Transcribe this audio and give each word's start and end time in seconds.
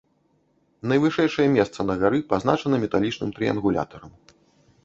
Найвышэйшае 0.91 1.45
месца 1.57 1.79
на 1.89 1.97
гары 2.05 2.19
пазначана 2.31 2.75
металічным 2.85 3.29
трыянгулятарам. 3.37 4.11